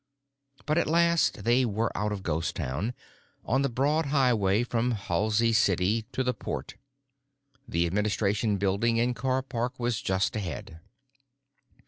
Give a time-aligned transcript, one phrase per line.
[0.65, 2.95] But at last they were out of Ghost Town,
[3.45, 6.73] on the broad highway from Halsey City to the port.
[7.67, 10.79] The administration building and car park was just ahead.